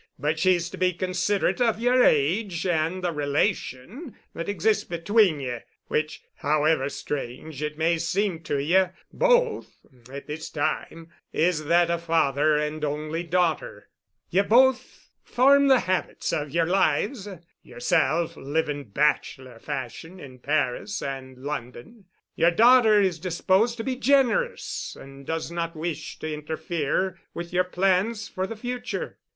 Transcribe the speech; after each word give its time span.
But 0.17 0.39
she's 0.39 0.67
to 0.71 0.77
be 0.79 0.93
considerate 0.93 1.61
of 1.61 1.79
yer 1.79 2.01
age 2.01 2.65
and 2.65 3.03
the 3.03 3.11
relation 3.11 4.15
that 4.33 4.49
exists 4.49 4.83
between 4.83 5.39
ye, 5.39 5.59
which 5.89 6.23
however 6.37 6.89
strange 6.89 7.61
it 7.61 7.77
may 7.77 7.99
seem 7.99 8.39
to 8.45 8.57
ye 8.59 8.85
both 9.13 9.77
at 10.11 10.25
this 10.25 10.49
time, 10.49 11.11
is 11.31 11.65
that 11.65 11.91
of 11.91 12.01
father 12.01 12.57
and 12.57 12.83
only 12.83 13.21
daughter. 13.21 13.89
Ye've 14.31 14.49
both 14.49 15.11
formed 15.21 15.69
the 15.69 15.81
habits 15.81 16.33
of 16.33 16.49
yer 16.49 16.65
lives—yerself 16.65 18.35
living 18.35 18.85
bachelor 18.85 19.59
fashion 19.59 20.19
in 20.19 20.39
Paris 20.39 21.03
and 21.03 21.37
London. 21.37 22.05
Yer 22.33 22.49
daughter 22.49 22.99
is 22.99 23.19
disposed 23.19 23.77
to 23.77 23.83
be 23.83 23.95
generous 23.97 24.97
and 24.99 25.27
does 25.27 25.51
not 25.51 25.75
wish 25.75 26.17
to 26.17 26.33
interfere 26.33 27.19
with 27.35 27.53
yer 27.53 27.63
plans 27.65 28.27
for 28.27 28.47
the 28.47 28.55
future. 28.55 29.19